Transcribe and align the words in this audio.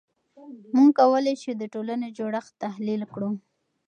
موږ 0.75 0.89
کولای 0.99 1.35
شو 1.41 1.51
د 1.57 1.63
ټولنې 1.73 2.09
جوړښت 2.17 2.53
تحلیل 2.63 3.01
کړو. 3.13 3.29